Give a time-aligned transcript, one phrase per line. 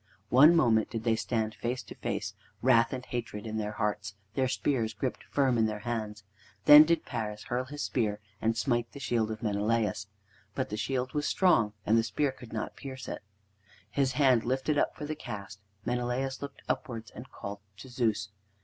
[0.29, 4.47] One moment did they stand face to face, wrath and hatred in their hearts, their
[4.47, 6.23] spears gripped firm in their hands.
[6.65, 10.07] Then did Paris hurl his spear and smite the shield of Menelaus.
[10.55, 13.21] But the shield was strong and the spear could not pierce it.
[13.91, 18.29] His hand lifted up for the cast, Menelaus looked upwards and called to Zeus.